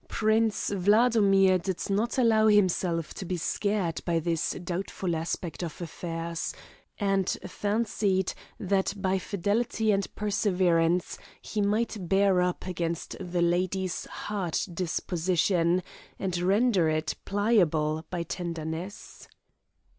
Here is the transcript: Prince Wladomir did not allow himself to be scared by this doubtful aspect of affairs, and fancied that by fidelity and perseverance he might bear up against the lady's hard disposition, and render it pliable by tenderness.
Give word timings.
Prince 0.09 0.71
Wladomir 0.71 1.59
did 1.59 1.87
not 1.91 2.17
allow 2.17 2.47
himself 2.47 3.13
to 3.13 3.23
be 3.23 3.37
scared 3.37 4.01
by 4.03 4.17
this 4.17 4.53
doubtful 4.63 5.15
aspect 5.15 5.61
of 5.61 5.79
affairs, 5.79 6.55
and 6.99 7.29
fancied 7.45 8.33
that 8.59 8.95
by 8.99 9.19
fidelity 9.19 9.91
and 9.91 10.07
perseverance 10.15 11.19
he 11.39 11.61
might 11.61 12.09
bear 12.09 12.41
up 12.41 12.65
against 12.65 13.15
the 13.19 13.43
lady's 13.43 14.05
hard 14.05 14.57
disposition, 14.73 15.83
and 16.17 16.35
render 16.39 16.89
it 16.89 17.13
pliable 17.23 18.03
by 18.09 18.23
tenderness. 18.23 19.27